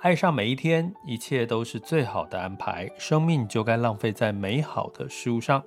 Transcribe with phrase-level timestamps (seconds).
[0.00, 2.90] 爱上每一天，一切都是最好的安排。
[2.96, 5.62] 生命就该浪费在美好的事物上。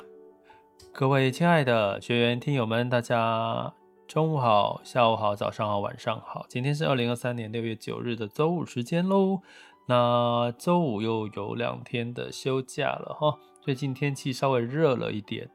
[0.92, 3.72] 各位亲爱的学员、听友们，大家
[4.08, 6.48] 中午好、下午好、早上好、晚上好。
[6.50, 9.40] 今天是二零二三年六月九日的周五时间喽。
[9.86, 13.38] 那周五又有两天的休假了哈。
[13.62, 15.48] 最近天气稍微热了一点，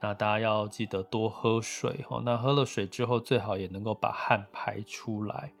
[0.00, 2.22] 那大家要记得多喝水哈。
[2.24, 5.52] 那喝了水之后，最好也能够把汗排出来。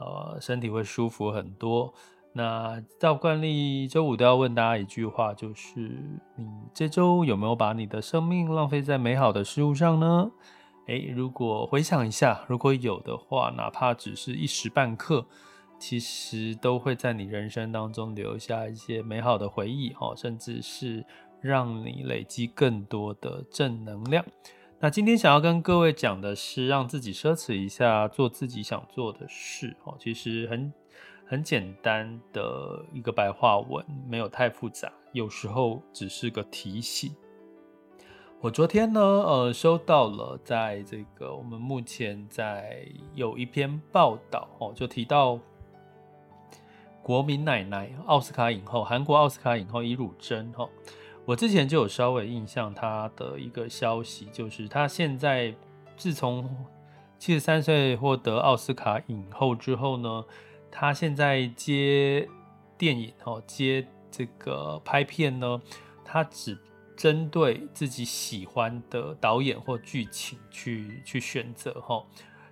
[0.00, 1.92] 呃，身体会舒服很多。
[2.32, 5.80] 那照惯例，周五都要问大家一句话，就是
[6.36, 10.30] 你这周有没有把你的生命浪费在美好的事物上呢？
[10.86, 15.26] 诶，如果回想一下，如果有的话，哪怕只是一时半刻，
[15.78, 21.04] 其实都会在你人生当中留下一些美好的回忆哦，甚至是
[21.40, 24.24] 让你累积更多的正能量。
[24.82, 29.94] 那今天想要跟各位讲的是，让自己奢侈一下，做自己想做的事哦。
[29.98, 30.72] 其实很
[31.26, 37.14] 很简单的一个白话文，没有太复杂，有时候只是个提醒。
[38.40, 45.38] 我昨天呢，呃，收到了在这个我们目前在有一篇报道哦，就提到
[47.02, 50.66] 国民奶奶奥斯卡影后，韩国奥斯卡影后伊汝贞哈。
[51.30, 55.54] 我之前就有稍微印象，他的一个消息就是，他现在
[55.96, 56.66] 自从
[57.20, 60.24] 七十三岁获得奥斯卡影后之后呢，
[60.72, 62.28] 他现在接
[62.76, 65.62] 电影哦，接这个拍片呢，
[66.04, 66.58] 他只
[66.96, 72.04] 针对自己喜欢的导演或剧情去去选择哈，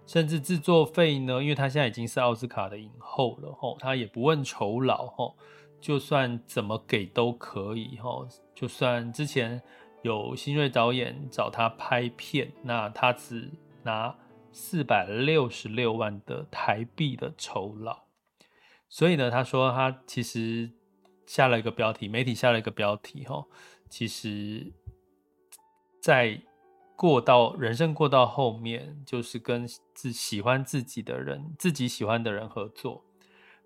[0.07, 5.35] 甚至制作费呢，因为他现在已经是奥斯卡的影后了哈，他也不问酬劳哈。
[5.81, 8.27] 就算怎么给都可以哈，
[8.59, 9.63] 就算之前
[10.03, 13.49] 有新锐导演找他拍片，那他只
[13.85, 14.19] 拿
[14.51, 17.97] 四百六十六万的台币的酬劳。
[18.89, 20.73] 所以呢，他说他其实
[21.25, 23.47] 下了一个标题，媒体下了一个标题哈，
[23.89, 24.73] 其实，
[26.03, 26.43] 在
[26.97, 33.05] 过到人生过到后面，就是跟自喜欢自己的人，自己喜欢的人合作。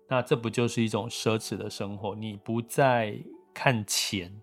[0.07, 2.13] 那这不就是一种奢侈的生活？
[2.13, 3.17] 你不再
[3.55, 4.39] 看钱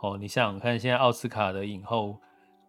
[0.00, 2.18] 哦，你想想看，现在奥斯卡的影后，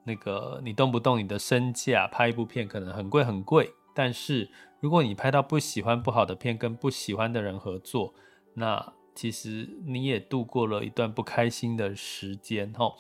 [0.04, 8.14] 那个你动不动你的身价拍一部片可能很贵很贵，但是如果你拍到不喜欢不好的片，跟不喜欢的人合作，
[8.56, 12.94] 那其实你也度过了一段不开心的时间哦。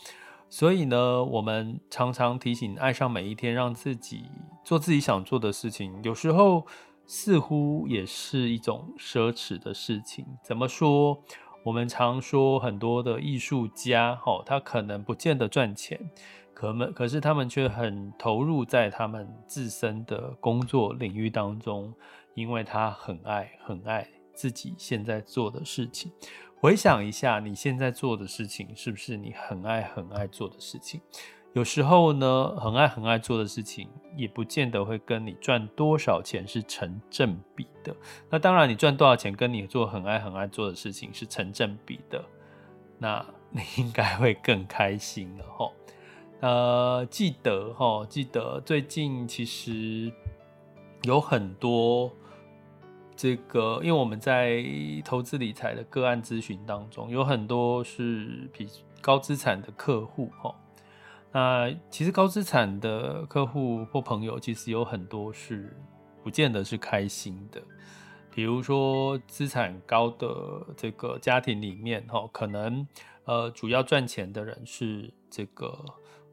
[0.50, 4.26] 所以呢，我们常常提醒，爱上每一天，让自己
[4.64, 6.66] 做自己想做的事情，有时候。
[7.12, 10.24] 似乎也是一种奢侈的事情。
[10.44, 11.24] 怎么说？
[11.64, 16.00] 我们常说很多的艺术家，哈，他可能不见得赚钱，
[16.54, 21.94] 可们可是他们却很投入在他们自身的工作领域当中，
[22.34, 26.12] 因为他很爱很爱自己现在做的事情。
[26.62, 31.02] 回想一下，你现在做的事情是不是你很爱很爱做的事情？
[31.60, 37.94] 有时候呢，很爱很爱做的事情，也不见得会跟你赚多少钱是成正比的。
[38.30, 42.24] 那当然，你赚多少钱跟你做很爱很爱做的事情是成正比的，
[42.98, 45.72] 那你应该会更开心了哈。
[46.40, 50.10] 呃，记得哈，记得最近其实
[51.04, 52.10] 有很多
[53.18, 54.64] 这个，因为我们在
[55.04, 58.66] 投资理财的个案咨询当中，有很多是比
[59.02, 60.56] 高资产的客户齁。
[61.32, 65.76] 那其实高资产的客户或朋友，其实有很多是
[66.24, 67.62] 不见得是开心的。
[68.32, 70.28] 比如说资产高的
[70.76, 72.88] 这个家庭里面，哈，可能
[73.26, 75.86] 呃主要赚钱的人是这个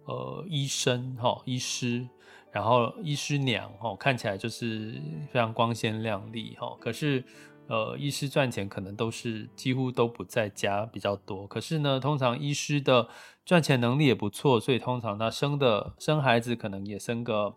[0.05, 2.09] 呃医生，哈，医师，
[2.51, 5.01] 然后医师娘，哈，看起来就是
[5.31, 7.25] 非常光鲜亮丽，哈，可是。
[7.69, 13.09] 呃，医师赚钱可能都是几乎都不在家比较多，可是呢，通常医师的
[13.45, 17.55] 赚钱能力也不错，所以通常他生的生孩子可能也生个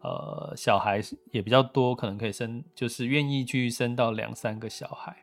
[0.00, 1.02] 呃小孩
[1.32, 5.16] 也比较多，可能可以生就是愿意去生到两三个小孩。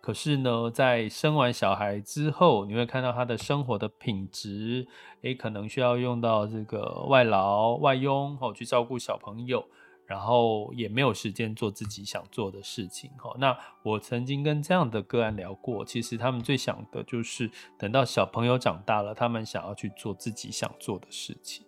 [0.00, 4.86] 可是呢，在生完小孩之后，你会看到他的生活的品质，
[5.22, 9.66] 诶，可能需要用到这个外劳、外佣哦，去照顾小朋友，
[10.06, 13.10] 然后也没有时间做自己想做的事情。
[13.38, 21.66] 那我曾经跟这样的个案聊过，其实他们最想的就是等到小朋友长大了，他们想要去做自己想做的事情。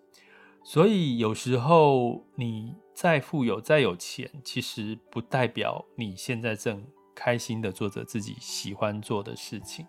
[0.65, 6.85] 所以有时候你再富有、再有钱，其实不代表你现在正。
[7.21, 9.85] 开心的做着自己喜欢做的事情。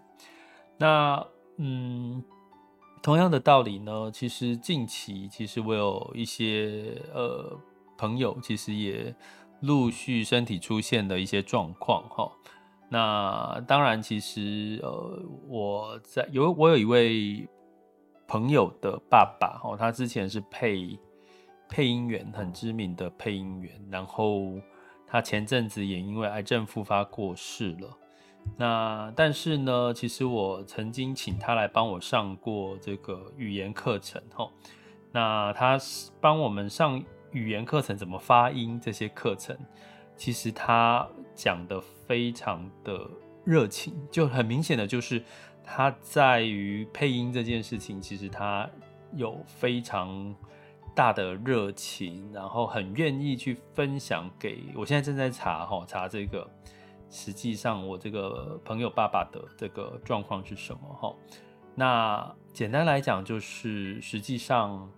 [0.80, 1.24] 那
[1.58, 2.24] 嗯，
[3.04, 7.56] 同样的道理呢，其实近期其实我有一些呃
[8.00, 9.14] 朋友，其实也
[9.60, 12.32] 陆续身体出现了一些状况哈。
[12.90, 17.48] 那当然，其实呃我在有我有一位
[18.28, 20.98] 朋友的爸爸哈，他之前是配
[21.68, 24.60] 配音员，很知名的配音员，然后。
[25.12, 27.98] 他前阵子也因为癌症复发过世了。
[28.56, 34.52] 那但是呢，其实我曾经请他来帮我上过这个语言课程，吼。
[35.12, 35.80] 那他
[36.22, 39.58] 帮我们上语言课程，怎么发音这些课程，
[40.16, 43.10] 其实他讲得非常的
[43.44, 45.24] 热情，就很明显的就是
[45.64, 48.70] 他在于配音这件事情，其实他
[49.14, 50.36] 有非常。
[50.96, 54.86] 大的热情，然后很愿意去分享给我。
[54.86, 56.46] 现在正在查哈，查这个，
[57.10, 61.16] 实际上我这个朋友爸爸的这个状况是什么哈？
[61.74, 64.92] 那简单来讲，就是实际上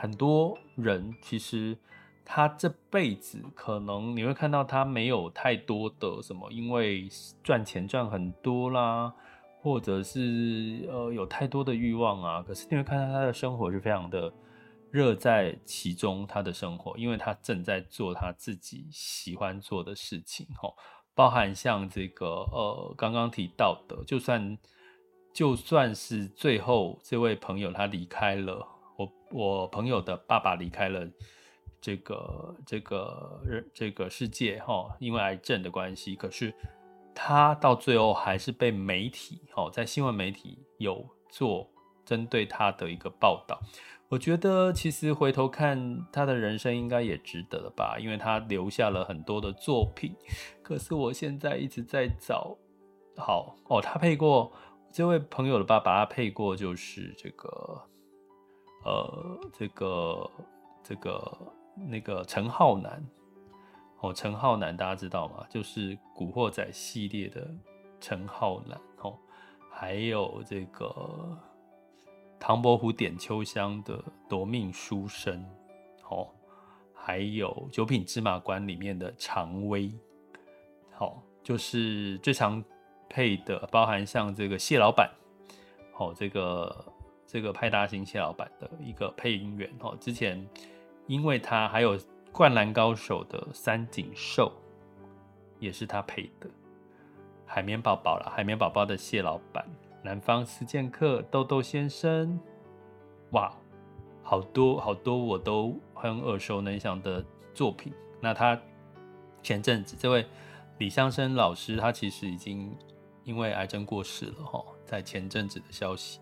[0.00, 1.76] 很多人其实
[2.24, 7.08] 他这辈子可能你会看到他没有太多的什么，因为
[7.42, 9.12] 赚钱赚很多啦，
[9.60, 12.42] 或者是呃有太多的欲望啊。
[12.42, 14.32] 可是你会看到他的生活是非常的。
[14.92, 20.74] 热在其中，他的生活，因为他正在做他自己喜欢做的事情，吼，
[21.14, 24.58] 包含像这个呃，刚刚提到的，就算
[25.32, 28.66] 就算是最后这位朋友他离开了，
[29.00, 31.08] 我我朋友的爸爸离开了
[31.80, 36.52] 这个这个人这个世界，哈，因为癌症的关系，可是
[37.14, 41.66] 他到最后还是被媒体，吼，在新闻媒体有做
[42.04, 43.58] 针对他的一个报道。
[44.10, 50.14] 我觉得其实回头看他的人生应该也值得了吧，因为他留下了很多的作品。
[50.62, 52.58] 可是我现在一直在找，
[53.16, 54.52] 好哦，他配过
[54.92, 57.80] 这位朋友的爸爸，他配过就是这个，
[58.84, 60.30] 呃，这个
[60.82, 61.38] 这个
[61.74, 63.04] 那个陈浩南
[64.00, 65.46] 哦，陈浩南大家知道吗？
[65.48, 67.48] 就是《古惑仔》系列的
[68.00, 69.18] 陈浩南哦，
[69.70, 71.38] 还有这个。
[72.42, 75.44] 唐伯虎点秋香的夺命书生，
[76.08, 76.26] 哦，
[76.94, 79.92] 还有九品芝麻官里面的常威，
[80.90, 82.64] 好，就是最常
[83.10, 85.10] 配的，包含像这个谢老板，
[85.98, 86.74] 哦，这个
[87.32, 90.44] 这个派大星谢老板的一个配音员，哦，之前
[91.06, 91.96] 因为他还有
[92.32, 94.50] 灌篮高手的三井寿，
[95.60, 96.50] 也是他配的，
[97.46, 99.64] 海绵宝宝了，海绵宝宝的谢老板。
[100.02, 102.36] 南方四剑客豆豆先生，
[103.30, 103.54] 哇，
[104.24, 107.24] 好多好多我都很耳熟能详的
[107.54, 107.92] 作品。
[108.20, 108.60] 那他
[109.40, 110.26] 前阵子这位
[110.78, 112.76] 李相生老师，他其实已经
[113.22, 116.18] 因为癌症过世了哈，在前阵子的消息。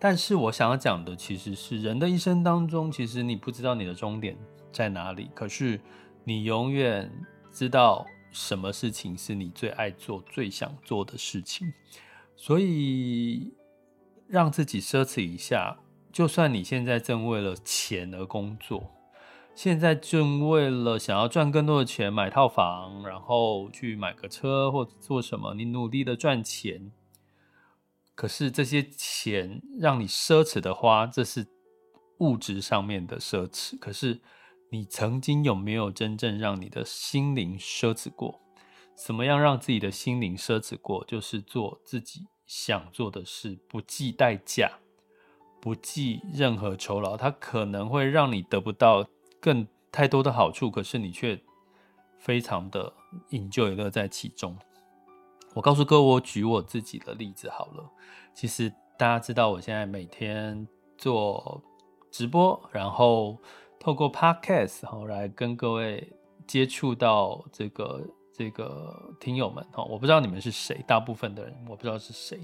[0.00, 4.34] 但是我想要讲的其实是人的一生当中，其实你不知道你的终点
[4.72, 5.78] 在哪里，可是
[6.24, 7.12] 你永远
[7.52, 11.70] 知道什么事情是你最爱做、最想做的事情。
[12.34, 13.52] 所以，
[14.26, 15.76] 让自己奢侈一下。
[16.10, 18.90] 就算你现在正为了钱而工作，
[19.54, 26.90] 现在正为了想要赚更多的钱买套房，然后去买个车或做什么，你努力的赚钱。
[28.20, 31.46] 可是这些钱让你奢侈的花，这是
[32.18, 33.78] 物质上面的奢侈。
[33.78, 34.20] 可是
[34.70, 38.38] 你曾经有没有真正让你的心灵奢侈过？
[38.94, 41.02] 怎么样让自己的心灵奢侈过？
[41.06, 44.70] 就是做自己想做的事，不计代价，
[45.58, 47.16] 不计任何酬劳。
[47.16, 49.08] 它可能会让你得不到
[49.40, 51.40] 更太多的好处，可是你却
[52.18, 52.92] 非常的
[53.30, 54.58] enjoy 乐在其中。
[55.54, 57.90] 我告诉各位，我举我自己的例子好了。
[58.34, 60.66] 其实大家知道，我现在每天
[60.96, 61.62] 做
[62.10, 63.38] 直播，然后
[63.78, 66.12] 透过 podcast 然后来跟各位
[66.46, 68.06] 接触到这个。
[68.32, 72.38] 这个听友们哈，我不知道你们是谁，大部分的人我不知道是谁，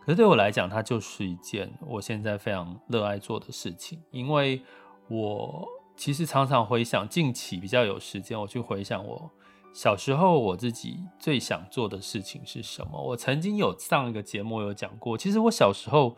[0.00, 3.98] 可是对我来讲，它就是一件我现在非常热爱做的事情。
[4.10, 4.60] 因为
[5.08, 5.66] 我
[5.96, 9.30] 其实常常回想近期比较有时间，我去回想我
[9.76, 12.98] 小时候我自己最想做的事情是什么？
[12.98, 16.16] 我曾经有上一个节目有讲过，其实我小时候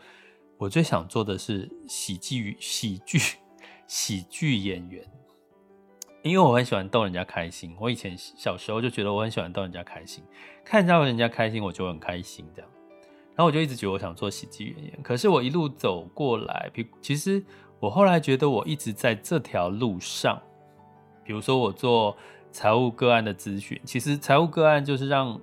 [0.57, 3.19] 我最想做的是喜剧、喜剧、
[3.85, 5.05] 喜剧演员，
[6.23, 7.75] 因为我很喜欢逗人家开心。
[7.81, 10.23] 我以前小时候就觉得我很喜欢逗人家开心，
[10.63, 12.71] 看到人家开心我就很开心，这样。
[13.35, 15.03] 然后我就一直觉得我想做喜剧演员。
[15.03, 17.43] 可是我一路走过来，比其实
[17.81, 20.41] 我后来觉得我一直在这条路上，
[21.25, 22.15] 比如说我做。
[22.51, 25.39] 财务个案的咨询，其实财务个案就是让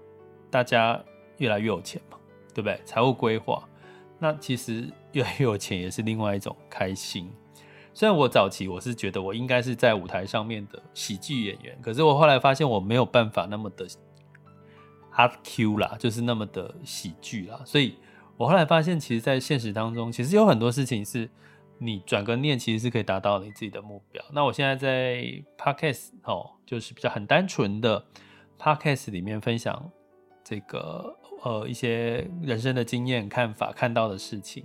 [0.50, 1.02] 大家
[1.38, 2.18] 越来越有钱嘛，
[2.54, 2.80] 对不对？
[2.84, 3.62] 财务规划，
[4.18, 7.30] 那其实越来越有钱也是另外一种开心。
[7.94, 13.86] 虽然我早期我是觉得我应该是在舞台上面的喜剧演员，可是我后来发现我没有办法那么的
[15.14, 17.60] hard Q 啦，就是那么的喜剧啦。
[17.64, 17.96] 所以
[18.36, 21.28] 我后来发现，其实，在现实当中，其实有很多事情是。
[21.78, 24.24] 你转个念，其实是可以达到你自己的目标。
[24.32, 25.22] 那我现在在
[25.58, 28.06] Podcast 哦，就是比较很单纯的
[28.58, 29.90] Podcast 里面分享
[30.42, 34.64] 这个呃一些人生的经验、看法、看到的事情，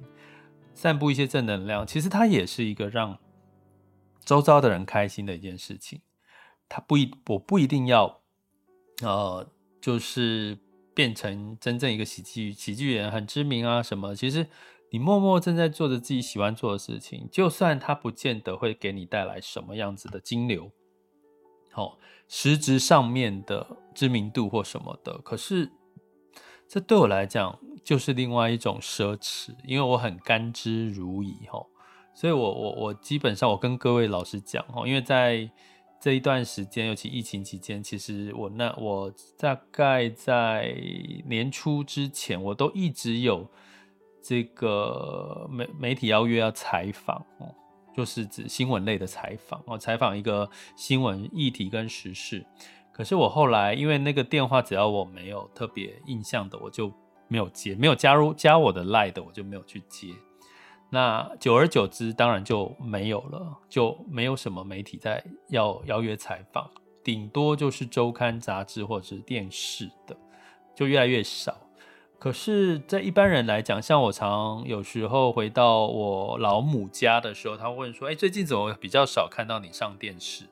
[0.73, 1.85] 散布一些正能量。
[1.85, 3.17] 其实它也是一个让
[4.23, 6.01] 周遭的人开心的一件事情。
[6.69, 8.21] 它不一，我不一定要
[9.01, 9.45] 呃，
[9.81, 10.57] 就是
[10.93, 14.15] 变成真正一个喜剧喜剧人，很知名啊什么。
[14.15, 14.47] 其实。
[14.93, 20.69] 你默默正在做着自己喜欢做的事情，就算它不见得会给你带来什么样子的金流，
[21.71, 25.71] 好，实质上面的知名度或什么的，可是
[26.67, 31.65] 这对我来讲就是另外一种奢侈，因为我很甘之如饴哈，
[32.13, 35.49] 所以我我我基本上我跟各位老师讲哈，因为在
[36.01, 40.75] 这一段时间，尤其疫情期间，其实我那我大概在
[41.25, 43.49] 年初之前，我都一直有。
[44.21, 47.53] 这个媒媒体邀约要采访哦，
[47.93, 52.45] 就是指新闻类的采访哦，采访一个新闻议题跟时事。
[52.91, 56.91] 可是我后来因为那个电话，只要我没有特别印象的，我就
[57.27, 60.09] 没有接；没有加入加我的 LINE 的，我就没有去接。
[60.89, 66.69] 那久而久之，当然就没有了，就没有什么媒体在要邀约采访，
[67.01, 70.15] 顶多就是周刊杂志或者是电视的，
[70.75, 71.57] 就越来越少。
[72.21, 80.45] 可是，在一般人来讲，像我常有时候回到我老母家的时候，他会问说：“哎，最近怎么比较少看到你上电视？”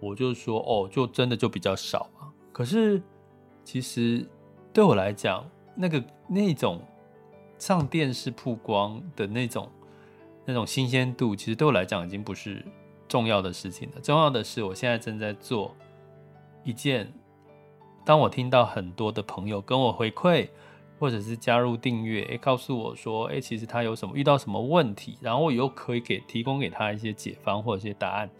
[0.00, 3.02] 我就说：“哦，就真的就比较少啊。”可是，
[3.62, 4.26] 其实
[4.72, 6.80] 对我来讲，那个那种
[7.58, 9.70] 上电视曝光的那种
[10.46, 12.64] 那种新鲜度，其实对我来讲已经不是
[13.06, 14.00] 重要的事情了。
[14.00, 15.76] 重要的是，我现在正在做
[16.64, 17.12] 一件，
[18.06, 20.48] 当我听到很多的朋友跟我回馈。
[20.98, 28.30] 或者是加入订阅，诶，告诉我说，诶，其实他有什么遇到什么问题，然后我又可以给提供给他一些解方或者一些答案，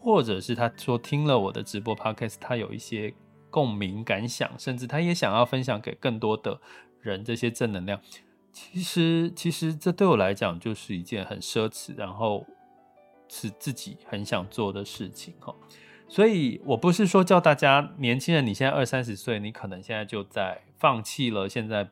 [0.00, 3.12] 或者是他说听了我的直播 podcast，他有一些
[3.50, 6.60] 共鸣感想，甚至他也想要分享给更多的
[7.00, 8.00] 人这些正能量。
[8.52, 12.44] 其实，其实这对我来讲就是一件很奢侈，然后
[13.28, 15.54] 是自己很想做的事情哈。
[16.10, 21.88] 所以我不是说叫大家年轻人，你现在二三十岁，你可能现在就在放弃了现在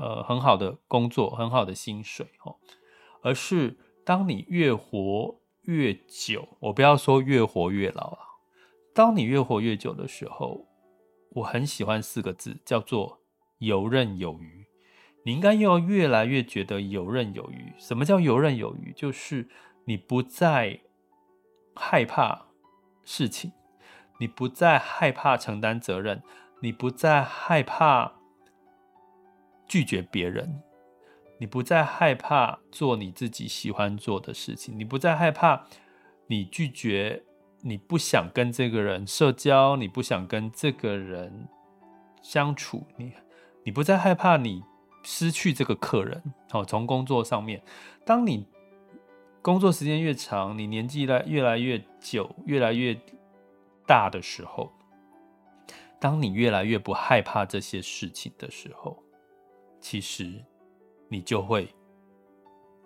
[0.00, 2.56] 呃很好的工作、很好的薪水哦，
[3.20, 8.18] 而是当你越活越久，我不要说越活越老了，
[8.94, 10.66] 当你越活越久的时候，
[11.34, 13.20] 我很喜欢四个字，叫做
[13.58, 14.64] 游刃有余。
[15.26, 17.74] 你应该要越来越觉得游刃有余。
[17.78, 18.90] 什么叫游刃有余？
[18.96, 19.50] 就是
[19.84, 20.80] 你不再
[21.74, 22.46] 害怕。
[23.04, 23.52] 事情，
[24.18, 26.22] 你不再害怕承担责任，
[26.60, 28.12] 你不再害怕
[29.66, 30.62] 拒绝别人，
[31.38, 35.66] 你不再害怕做你自己喜欢做的事情，你不再害怕
[36.26, 37.22] 你拒绝，
[37.60, 41.48] 你不想跟这个人社交，你不想跟这个人
[42.22, 43.12] 相处，你
[43.64, 44.62] 你不再害怕你
[45.02, 46.22] 失去这个客人。
[46.50, 47.62] 好，从工作上面，
[48.04, 48.46] 当你。
[49.44, 52.98] 工作时间越长，你年纪来越来越久，越来越
[53.86, 54.72] 大的时候，
[56.00, 58.98] 当你越来越不害怕这些事情的时候，
[59.82, 60.42] 其实
[61.10, 61.68] 你就会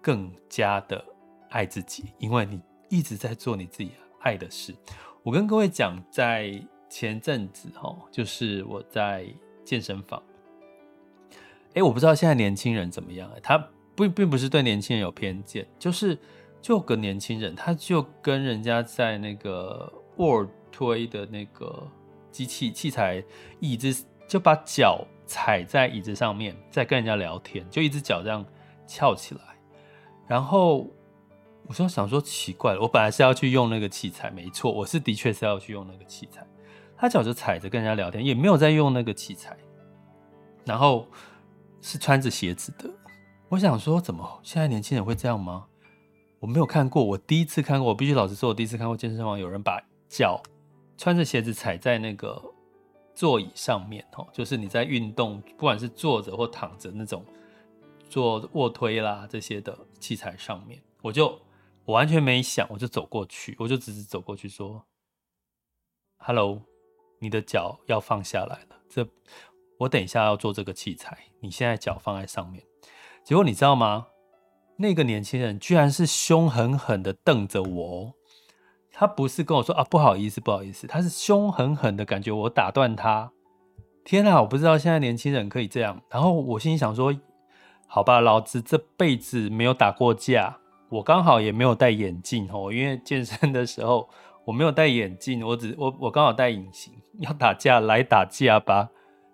[0.02, 1.04] 更加的
[1.50, 4.74] 爱自己，因为你一直在做你自己爱的事。
[5.22, 9.32] 我跟各位讲，在前阵子哈，就是我在
[9.64, 10.20] 健身房，
[11.74, 13.56] 哎，我不知道现在年轻人怎么样，他
[13.94, 16.18] 不并不是对年轻人有偏见，就是。
[16.60, 21.86] 就个年轻人，他就跟人家在那个卧推的那个
[22.30, 23.22] 机器器材
[23.60, 28.44] 椅子，就把脚踩在椅子上面，在跟人家聊天，就一只脚这样
[28.86, 29.40] 翘起来。
[30.26, 30.86] 然后
[31.66, 36.46] 我就想说奇怪了，我本来是要去用那个器材，没错，我是的确是要去用那个器材。
[36.96, 39.56] 他脚就踩着跟人家聊天，也没有在用那个器材，
[40.64, 41.06] 然后
[41.80, 42.90] 是穿着鞋子的。
[43.48, 45.67] 我想说，怎么现在年轻人会这样吗？
[46.40, 47.88] 我没有看过，我第一次看过。
[47.88, 50.40] 我必须老实说，我第一次看过健身房有人把脚
[50.96, 52.40] 穿着鞋子踩在那个
[53.14, 57.24] 座椅上面，哦，就是你在运动，不管是坐着或躺着那种
[58.08, 61.26] 做卧推啦这些的器材上面，我就
[61.84, 64.86] 我完全没想，我就走过去，我就直直走过去说
[66.18, 66.62] ：“Hello，
[67.18, 68.80] 你的脚要放下来了。
[68.88, 69.06] 这
[69.78, 72.64] 我等一下要做这个器材，你现在脚放在上面。”
[73.24, 74.06] 结果你知道吗？
[74.80, 78.14] 那个年轻人居然是凶狠狠的瞪着我，
[78.92, 83.32] 他不是跟我说啊，不好意思，不好意思，他是凶狠狠的感觉我打断他。
[84.04, 86.00] 天啊，我不知道现在年轻人可以这样。
[86.08, 87.12] 然后我心里想说，
[87.88, 90.58] 好吧，老子这辈子没有打过架，
[90.90, 94.08] 我刚好也没有戴眼镜哦，因为健身的时候
[94.44, 96.94] 我没有戴眼镜，我只我我刚好戴隐形。
[97.18, 98.90] 要打架来打架吧，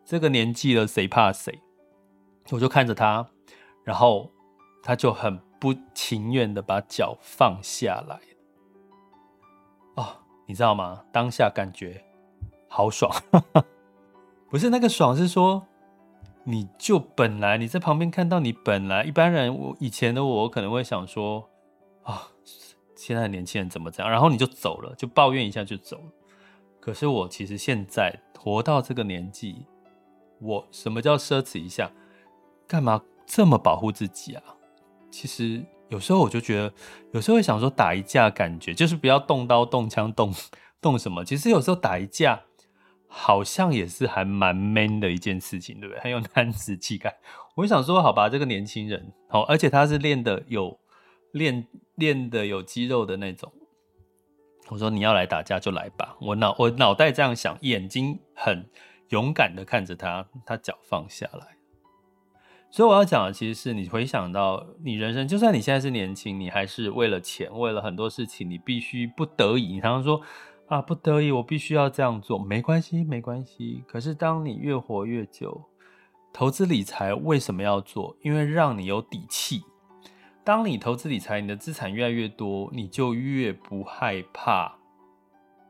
[0.07, 1.61] 这个年纪了谁怕谁？
[2.51, 3.29] 我就看着他，
[3.85, 4.31] 然后。
[4.87, 8.21] 他就很不情愿的把脚放下来，
[9.97, 11.03] 哦，你知道吗？
[11.11, 12.05] 当下感觉
[12.69, 13.11] 好爽，
[14.51, 15.67] 不是那个爽，是说
[16.43, 21.49] 你就本来你在旁边看到你本来一般人，我以前的我可能会想说
[22.03, 22.29] 啊、
[22.95, 24.11] 现在的年轻人怎么这样？
[24.11, 26.13] 然后你就走了，就抱怨一下就走了。
[26.79, 29.65] 可是我其实现在活到这个年纪，
[30.41, 31.91] 我什么叫奢侈一下？
[32.69, 34.43] 干嘛这么保护自己啊？
[35.15, 36.73] 其实有时候我就觉得，
[37.13, 40.35] 有时候会想说打一架，感觉就是不要动刀、动枪、动
[40.81, 41.25] 动什么。
[41.25, 42.43] 其实有时候打一架，
[43.07, 46.01] 好像也是还蛮 man 的一件事情，对不对？
[46.01, 47.17] 很有男子气概。
[47.55, 50.77] 我就想说，好吧，这个年轻人，好，而且他是练的有
[51.31, 53.53] 练练的有肌肉的那种。
[54.69, 58.69] 我说你要来打架就来吧，我脑我脑袋这样想，眼睛很
[59.11, 61.54] 勇敢的看着他，他脚放下来。
[62.75, 69.75] 所以我要讲的其实是你回想到你人生，就算你现在是年轻，你还是为了钱，为了很多事情，你必须不得已。
[69.75, 70.21] 你常常说
[70.67, 73.85] 啊，不得已，我必须要这样做，没关系，没关系。
[73.87, 75.63] 可是当你越活越久，
[76.33, 78.17] 投资理财为什么要做？
[78.23, 79.63] 因为让你有底气。
[80.43, 84.75] 当你投资理财，你的资产越来越多，你就越不害怕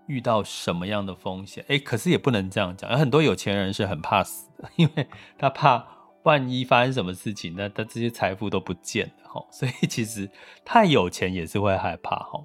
[0.07, 1.63] 遇到什么样的风险。
[1.69, 5.87] 诶，可是也不能这样讲，有很多有钱人是很怕死的，因为他怕。
[6.25, 9.47] 万一发生什么事情，那他这些财富都不见了哈。
[9.53, 10.29] 所以其实
[10.65, 12.45] 太有钱也是会害怕哈。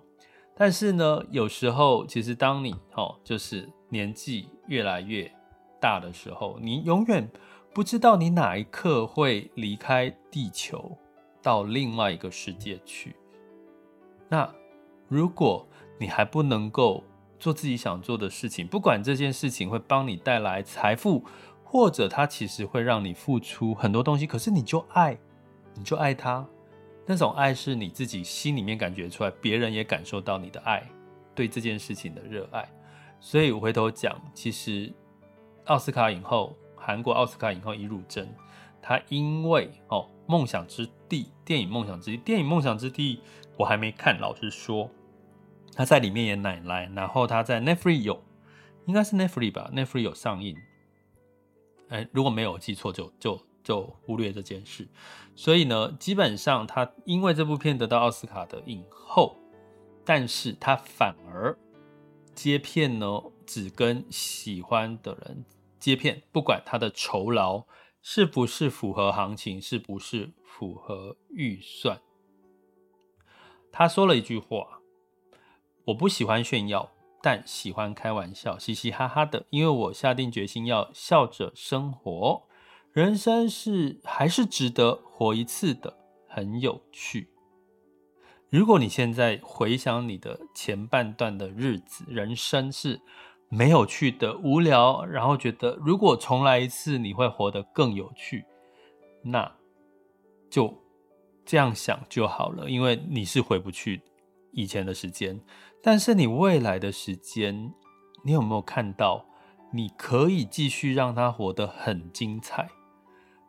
[0.55, 5.31] 但是呢，有时候其实当你哈，就是年纪越来越
[5.79, 7.29] 大的时候，你永远
[7.73, 10.97] 不知道你哪一刻会离开地球
[11.41, 13.15] 到另外一个世界去。
[14.27, 14.53] 那
[15.07, 15.65] 如果
[15.97, 17.03] 你还不能够
[17.39, 21.23] 做自己想做的事情，不管这件事情会帮你带来财富。
[21.71, 25.15] 或者他其实会让你付出很多东西，可是你就爱，
[25.75, 26.43] 你就爱他，
[27.05, 30.83] 那种爱是你自己心里面感觉出来，别人也感受到你的爱，
[31.35, 32.67] 对这件事情的热爱。
[33.19, 34.91] 所以我回头讲，其实
[35.65, 38.27] 奥斯卡影后，韩国奥斯卡影后尹汝贞，
[38.81, 43.17] 她因为哦《梦想之地》电影《梦想之地》电影《梦想之地》，
[43.57, 44.89] 我还没看，老实说，
[45.75, 48.23] 她在里面演奶奶，然后她在 Netflix 有，
[48.87, 50.57] 应该是 Netflix 吧，Netflix 有上映。
[51.89, 54.87] 哎，如果没有记错，就就就忽略这件事。
[55.35, 59.35] 所以呢，基本上他因为这部片得到奥斯卡的影后，
[60.05, 61.57] 但是他反而
[62.33, 65.45] 接片呢，只跟喜欢的人
[65.79, 67.65] 接片，不管他的酬劳
[68.01, 71.99] 是不是符合行情，是不是符合预算。
[73.71, 74.81] 他说了一句话
[75.85, 82.43] ：“我不喜欢炫耀。”但喜欢开玩笑，嘻嘻哈哈的，因为我下定决心要笑着生活。
[82.91, 87.29] 人生是还是值得活一次的，很有趣。
[88.49, 92.99] 如果你现在回想你的前半段的日子，人生是
[93.47, 98.43] 没有趣的、无聊，然后觉得如果重来一次，你会活得更有趣，
[99.21, 99.51] 那
[100.49, 100.73] 就
[101.45, 104.01] 这样想就好了，因为你是回不去
[104.51, 105.39] 以前的时间。
[105.81, 107.73] 但是你未来的时间，
[108.23, 109.25] 你有没有看到？
[109.71, 112.69] 你可以继续让它活得很精彩。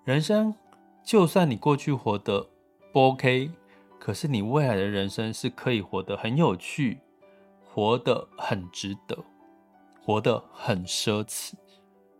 [0.05, 0.55] 人生，
[1.03, 2.51] 就算你过去活得
[2.93, 3.51] 不 OK，
[3.99, 7.01] 可是你未来的人生是可以活得很有趣，
[7.65, 9.25] 活得很值得，
[10.05, 11.55] 活得很奢侈，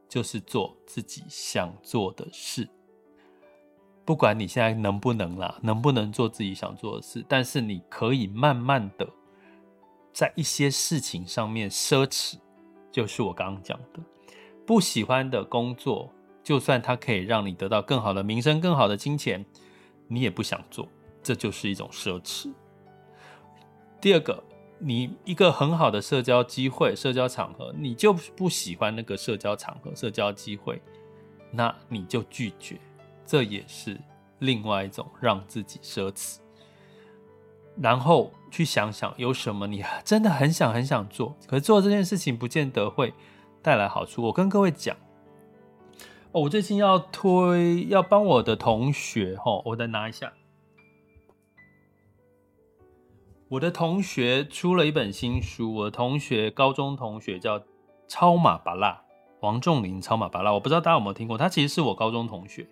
[0.09, 2.71] 就是做自己想做的事。
[4.11, 9.09] 不管你现在能不能啦，能不能做自己想做的事，但是你可以慢慢的。
[10.13, 12.35] 在一些事情上面奢侈，
[12.91, 14.01] 就是我刚刚讲的，
[14.67, 19.47] 不喜欢的工作，就算它可以让你得到更好的名声、更好的金钱，
[20.09, 20.89] 你也不想做，
[21.23, 22.53] 这就是一种奢侈。
[24.01, 24.43] 第二个，
[24.81, 30.83] 你一个很好的社交机会、社交场合，你就不喜欢那个社交场合、社交机会，
[31.53, 32.77] 那你就拒绝，
[33.31, 33.97] 这也是
[34.41, 36.39] 另外一种让自己奢侈。
[37.81, 43.15] 然后去想想有什么你真的很想很想做，可是做这件事情不见得会
[43.63, 44.25] 带来好处。
[44.25, 44.97] 我跟各位讲，
[46.33, 50.33] 哦，我最近要推，要帮我的同学，哦，我再拿一下。
[53.51, 57.63] 我的同学出了一本新书，我的同学高中同学叫
[58.09, 59.01] 超马巴拉
[59.39, 62.67] 王仲林，超马巴拉，我不知道大家有没有听过，他其实是我高中同学。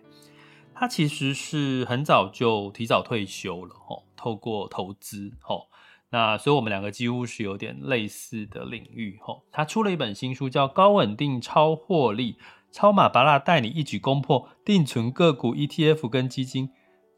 [0.79, 5.69] 他其实是很早就提早退休了，吼，透过投资，吼，
[6.11, 9.43] 那所以我们两个几乎是有点类似的领域，吼。
[9.51, 12.35] 他出了一本新书，叫《高稳定超获利》，
[12.71, 16.71] 超马巴拉带你一举攻破定存个股、ETF 跟基金，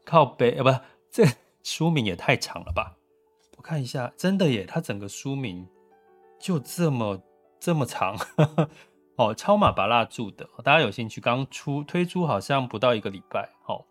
[0.03, 0.79] 靠北，呃，不，
[1.11, 1.25] 这
[1.61, 2.97] 书名也太长了吧？
[3.57, 5.67] 我看一下，真的耶，他整个书名
[6.39, 7.21] 就这么
[7.59, 8.17] 这么长。
[9.17, 11.21] 哦，超马巴拉着的，大家有兴趣？
[11.21, 13.49] 刚出推出好像不到一个礼拜。
[13.67, 13.85] 哦，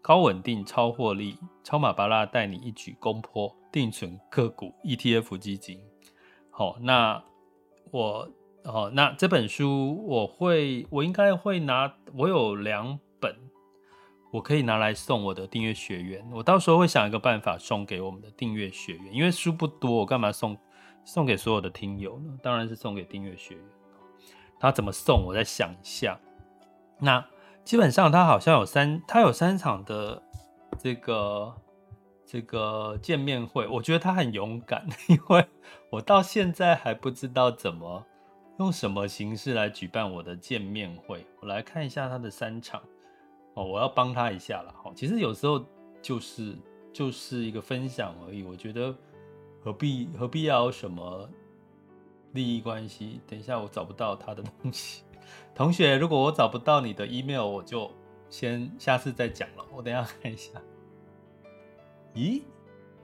[0.00, 5.80] 高稳定超获利，超马巴拉带你一举攻破定存个股 ETF 基金。
[6.50, 7.22] 好，那
[7.90, 8.30] 我
[8.64, 13.36] 哦，那这本书我会，我应该会拿，我有两本，
[14.30, 16.24] 我可以拿来送我的订阅学员。
[16.32, 20.56] 我到时候会想一个办法送给我们的订阅学员，因为书不多，我干嘛送
[21.04, 22.38] 送给所有的听友呢？
[22.42, 23.64] 当然是送给订阅学员。
[24.62, 25.24] 他怎么送？
[25.26, 26.20] 我再想一下。
[27.00, 27.26] 那
[27.64, 30.22] 基本上他好像有三，他有三场的
[30.78, 31.52] 这个
[32.24, 33.66] 这个见面会。
[33.66, 35.44] 我觉得他很勇敢， 因为
[35.90, 38.06] 我到现在还不知道怎么
[38.60, 41.26] 用什么形式来举办我的见面会。
[41.40, 42.80] 我来看一下他的三场
[43.54, 44.72] 哦，我要帮他一下了。
[44.94, 45.60] 其实有时候
[46.00, 46.56] 就是
[46.92, 48.44] 就是一个分享而已。
[48.44, 48.94] 我觉得
[49.60, 51.28] 何必何必要有什么？
[52.32, 55.04] 利益关系，等一下我找不到他的东西。
[55.54, 57.90] 同学，如果我找不到你的 email，我就
[58.28, 59.64] 先下次再讲了。
[59.72, 60.60] 我等下看一下。
[62.14, 62.42] 咦？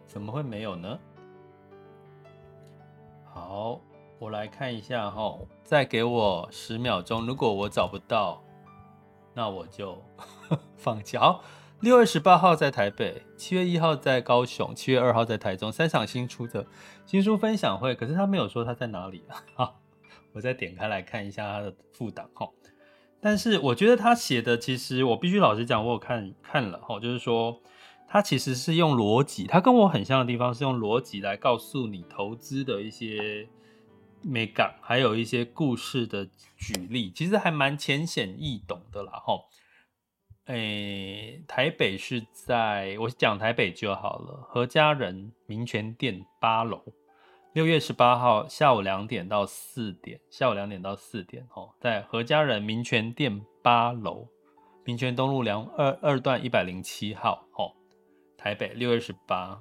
[0.07, 0.99] 怎么会没有呢？
[3.25, 3.81] 好，
[4.19, 7.27] 我来看一下哈，再给我十秒钟。
[7.27, 8.43] 如果我找不到，
[9.35, 10.03] 那我就
[10.77, 11.17] 放弃。
[11.17, 11.43] 好。
[11.81, 16.67] 六月十八号在台北，七月一号在高雄，七月二号在台中，三场新出的
[17.07, 17.95] 新书分享会。
[17.95, 19.23] 可是他没有说他在哪里
[19.55, 19.75] 啊？
[20.33, 22.49] 我再点开来看一下他的副档哈。
[23.21, 27.61] 但是我觉得他写的，其实我必须老实讲，我有看看了哈，就是说
[28.09, 33.49] 他其实是用逻辑，他跟我很像的地方是用逻辑来告诉你投资的一些
[34.21, 39.35] 美感，还有一些故事的举例，其实还蛮浅显易懂的啦哈。
[40.49, 44.47] 诶、台北是在我讲台北就好了。
[44.49, 46.83] 何家人民权店八楼，
[47.53, 54.27] 六月十八号下午两点到四点，下午两点到四点哦，在何家人民权店八楼，
[54.85, 57.73] 民权东路两二二段一百零七号哦。
[58.39, 59.61] 台北六月十八，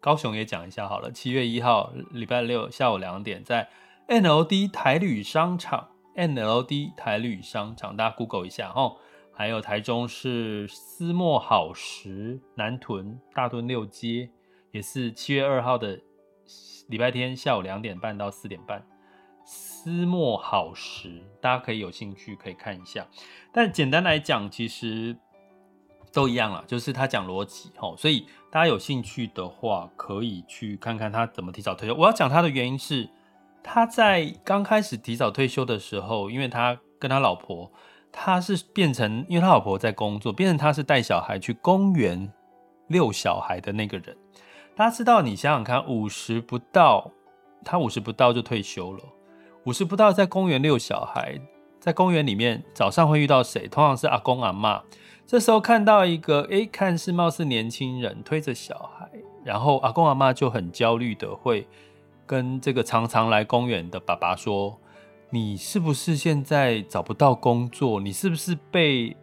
[0.00, 1.10] 高雄也讲一下好了。
[1.10, 3.70] 七月一号礼拜六下午两点，在
[4.08, 8.98] NLD 台旅商场，NLD 台旅商场，大家 Google 一下哦。
[9.38, 14.30] 还有台中是思墨好时，南屯大墩六街，
[14.70, 16.00] 也是七月二号的
[16.88, 18.82] 礼拜天下午两点半到四点半。
[19.44, 23.06] 思墨好时，大家可以有兴趣可以看一下。
[23.52, 25.14] 但简单来讲，其实
[26.14, 31.94] 都一样了，就是他讲逻辑齁，所以大家有兴趣的话，可以去看看他怎么提早退休。
[31.94, 33.10] 我要讲他的原因是，
[33.62, 37.70] 他在刚开始提早退休的时候，因为他跟他老婆。
[38.18, 42.32] 他是变成，因为他老婆在工作，变成他是带小孩去公园
[42.88, 44.16] 遛小孩的那个人。
[44.74, 47.10] 大家知道，你想想看，五十不到，
[47.62, 49.04] 他五十不到就退休了，
[49.64, 51.38] 五十不到在公园遛小孩，
[51.78, 53.68] 在公园里面早上会遇到谁？
[53.68, 54.80] 通常是阿公阿嬷。
[55.26, 59.10] 这时候看到一个，诶，看似貌似年轻人推着小孩，
[59.44, 61.68] 然后阿公阿嬷就很焦虑的会
[62.24, 64.80] 跟这个常常来公园的爸爸说。
[65.30, 68.00] 你是不是现在找不到工作？
[68.00, 69.16] 你是不是被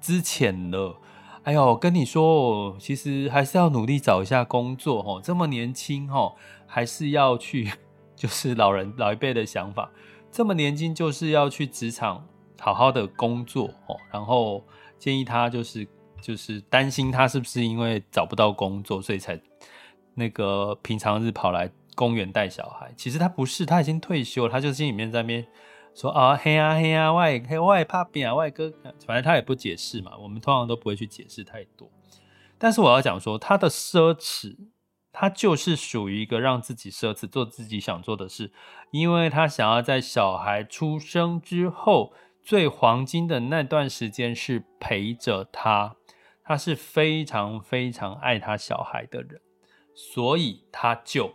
[0.00, 0.96] 资遣了？
[1.42, 5.20] 哎呦，跟你说，其实还是要努力找一下工作哦。
[5.22, 6.34] 这么年轻哦，
[6.66, 7.68] 还是要去，
[8.14, 9.90] 就是老人老一辈的想法。
[10.30, 12.24] 这么年轻就是要去职场
[12.60, 13.96] 好好的工作哦。
[14.12, 14.64] 然后
[14.98, 15.86] 建议他就是
[16.20, 19.38] 就是担心他是不是因为找不到工作，所以才
[20.14, 22.92] 那个平常日跑来公园带小孩。
[22.96, 25.46] 其实他不是，他已经退休了，他就心里面在那边
[25.94, 28.72] 说啊，嘿呀嘿呀，外嘿外怕变啊，外哥，
[29.06, 30.16] 反正他也不解释嘛。
[30.18, 31.90] 我们通常都不会去解释太多。
[32.58, 34.56] 但是我要讲说，他的奢侈，
[35.12, 38.52] 他就是属于一个让自己奢侈，做自己想做的事，
[38.90, 42.12] 因为他想要在小孩出生之后。
[42.44, 45.94] 最黄金的那段时间是陪着他，
[46.42, 49.40] 他是非常非常爱他小孩的人，
[49.94, 51.32] 所以他就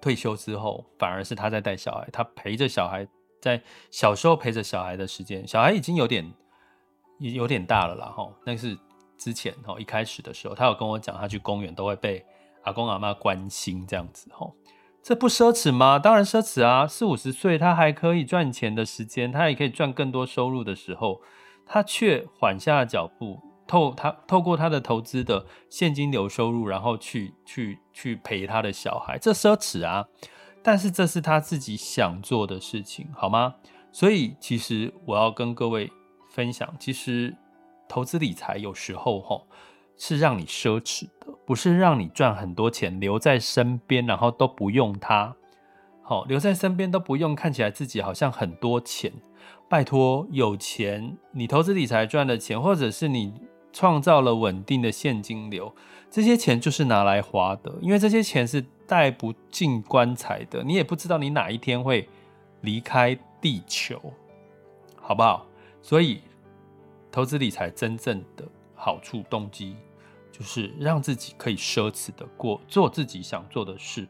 [0.00, 3.06] 退休之后，反而是他在带小孩，他陪着小孩，
[3.40, 6.32] 在小时候陪着小孩的时间，小孩已经有点
[7.18, 8.78] 有点大了啦，吼，那是
[9.16, 12.24] 之前吼一开始的时候，他有跟我讲，他去公园都会被
[12.62, 14.54] 阿公阿妈关心这样子，吼。
[15.02, 16.00] 这不奢侈吗？
[16.00, 16.84] 当然奢侈啊！
[16.84, 21.20] 四五十岁，他还可以赚钱的时间，他也可以赚更多收入的时候，
[21.64, 30.06] 他却缓下了脚步，透他透过他的投资的现金流收入，然后去去去陪他的小孩，这奢侈啊！
[30.62, 33.54] 但是这是他自己想做的事情，好吗？
[33.92, 35.90] 所以其实我要跟各位
[36.30, 37.36] 分享，其实
[37.88, 39.46] 投资理财有时候吼。
[39.98, 45.34] 是让你奢侈的，不是让你赚很多钱留在身边，然后都不用它。
[46.02, 49.10] 好，留在身边都不用，看起来自己好像很多钱。
[49.70, 53.40] 拜托，有钱，你投资理财赚的钱，或者是你
[53.76, 55.70] 创造了稳定的现金流，
[56.10, 62.08] 这些钱就是拿来花的，因为这些钱是带不进棺材的，你也不知道你哪一天会
[62.62, 64.00] 离开地球，
[64.98, 65.46] 好不好？
[65.82, 66.22] 所以，
[67.12, 69.76] 投资理财真正的好处动机。
[70.32, 74.06] 就是让自己可以奢侈的过，做自己想做的事，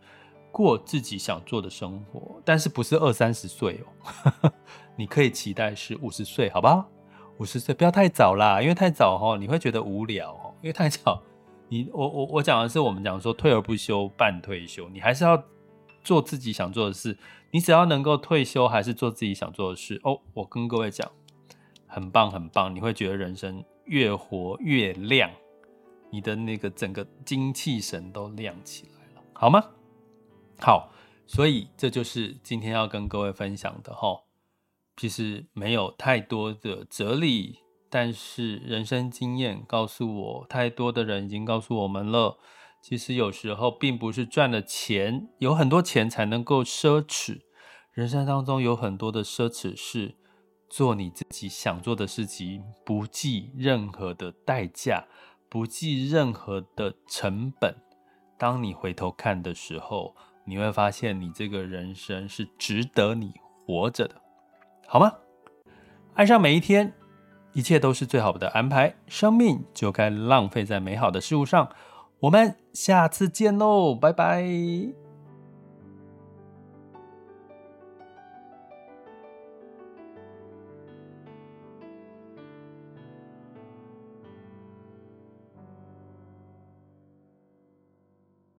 [0.51, 4.53] 过自己想做的生活，但是不是二三十岁哦，
[4.97, 6.89] 你可以期待是五十岁，好不好？
[7.39, 11.23] 五十岁不要太早啦，因为太早哦，你会觉得无聊哦，因为太早，
[11.69, 15.43] 你我我我讲的是我们讲说退而不休，半退休，你还是要
[16.03, 17.19] 做自己想做的事，
[17.51, 21.11] 你只要能够退休，还是做自己想做的事哦，我跟各位讲，
[21.87, 25.31] 很棒很棒，你会觉得人生越活越亮。
[26.09, 29.63] 你的那个整个精气神都亮起来了，好吗？
[30.61, 30.89] 好，
[31.27, 34.23] 所以这就是今天要跟各位分享的哦。
[34.97, 37.59] 其实没有太多的哲理，
[37.91, 42.39] 但是人生经验告诉我，太多的人已经告诉我们了。
[42.83, 47.41] 其实有时候并不是赚了钱，有很多钱才能够奢侈。
[47.93, 50.15] 人生当中有很多的奢侈是
[50.69, 55.07] 做你自己想做的事情，不计任何的代价。
[55.49, 57.77] 不计任何的成本，
[58.37, 63.33] 当你回头看的时候，你会发现你这个人生是值得你
[63.65, 64.21] 活着的，
[64.87, 65.13] 好吗？
[66.15, 66.93] 爱上每一天，
[67.53, 71.69] 一切都是最好的安排，生命就该浪费在美好的事物上。
[72.21, 75.06] 我们下次见喽，拜拜。